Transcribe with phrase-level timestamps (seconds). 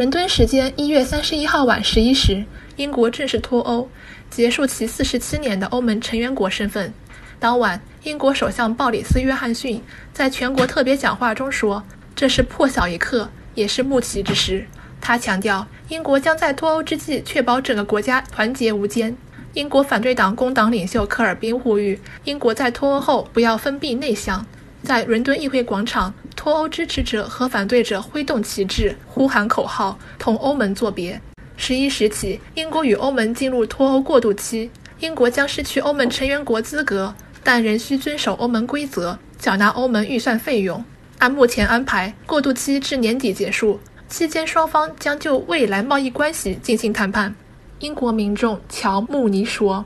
[0.00, 2.42] 伦敦时间一月三十一号晚十一时，
[2.76, 3.86] 英国正式脱欧，
[4.30, 6.90] 结束其四十七年的欧盟成员国身份。
[7.38, 11.84] 当晚，英国首相鲍里斯·约翰逊在全国特别讲话中说
[12.16, 14.64] ：“这是破晓一刻，也是暮旗之时。”
[15.02, 19.14] 他强调，英国将在脱欧之际确保整个国家团结无间。
[19.52, 24.46] 英国反对党工党领袖科尔宾呼吁英国在脱欧后不要封闭内向。
[24.82, 31.20] 在伦敦议会广场，脱欧支持者和反对者挥动旗帜，呼喊口号，同欧盟作别。
[31.58, 37.14] 十一时起，英国与欧盟进入脱欧过渡期，英国将失去欧盟成员国资格，
[37.44, 40.82] 但仍需遵守欧盟规则，缴纳欧盟预算费用。
[41.18, 43.78] 按目前安排，过渡期至年底结束，
[44.08, 47.34] 期间双方将就未来贸易关系进行谈判。
[47.80, 49.82] 英国民众乔·穆尼说：“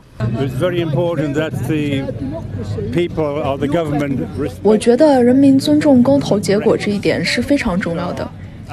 [4.63, 8.29] 我觉得人民尊重公投结果这一点是非常重要的。”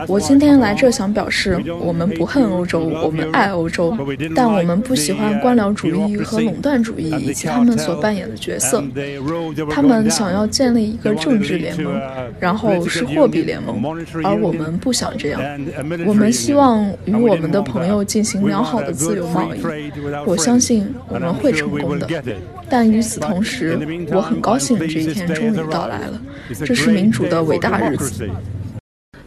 [0.07, 3.95] 我今天来这想表示，我们不恨欧洲，我们爱欧洲，
[4.35, 8.83] 但我们不喜欢官僚主义和垄断主义以及他们所扮演的角色。
[9.69, 11.93] 他们想要建立一个政治联盟，
[12.39, 13.81] 然后是货币联盟，
[14.23, 15.41] 而我们不想这样。
[16.05, 19.61] 我们希望与我们的朋友进行良好的自由贸易。
[20.25, 22.07] 我相信我们会成功的。
[22.69, 23.77] 但与此同时，
[24.11, 26.21] 我很高兴这一天终于到来了。
[26.65, 28.29] 这是民主的伟大日子。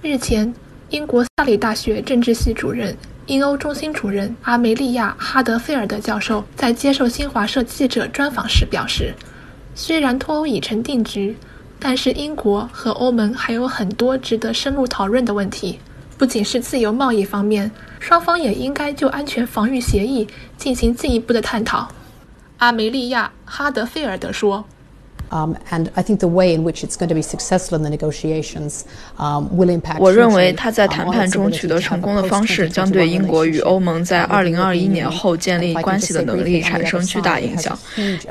[0.05, 0.55] 日前，
[0.91, 9.15] 英国萨里大学政治系主任、英欧中心主任阿梅利亚·哈德菲尔德教授在接受新华社记者专访时表示
[9.75, 11.35] ：“虽然脱欧已成定局，
[11.79, 15.79] 但是英国和欧盟还有很多值得深入讨论的问题。
[16.19, 21.89] 不仅是自由贸易方面，双方也应该就安全防御协议进行进一步的探讨。”
[22.59, 24.67] 阿梅利亚·哈德菲尔德说。
[29.99, 37.77] 我认为他在谈判中取得成功的方式将对英国与欧盟在2021年后建立关系的能力产生巨大影响。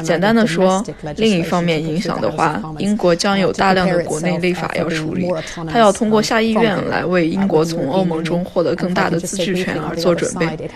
[0.04, 0.84] 简单的说，
[1.18, 5.28] 另一方面影响的话，英国将有大量的国内立法要处理，
[5.70, 10.70] 他要通过下议院来为英国从欧盟中获得更大的自治权而做准备。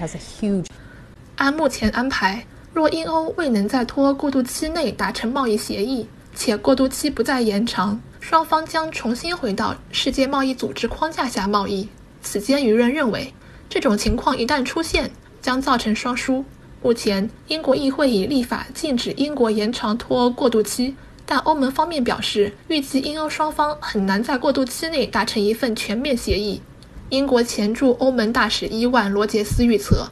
[1.35, 2.43] 按目前安排。
[2.77, 11.89] 若英欧未能在脱欧过渡期内达成贸易协议，且过渡期不再延长，双方将重新回到世界贸易组织框架下贸易。
[12.21, 13.33] 此间舆论认为，
[13.67, 15.09] 这种情况一旦出现，
[15.41, 16.45] 将造成双输。
[16.83, 20.95] 目前，英国议会已立法禁止英国延长脱欧过渡期，
[21.25, 26.61] 但欧盟方面表示，预计英欧双方很难在过渡期内达成一份全面协议。
[27.09, 30.11] 英国前驻欧盟大使伊万·罗杰斯预测，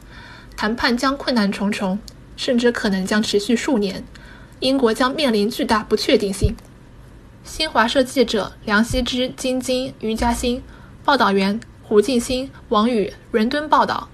[0.56, 1.96] 谈判将困难重重。
[2.36, 4.04] 甚至可能将持续数年，
[4.60, 6.54] 英国将面临巨大不确定性。
[7.42, 10.62] 新华社记者梁希之、金晶、余佳欣，
[11.04, 14.08] 报道员胡静欣、王宇，伦敦报道。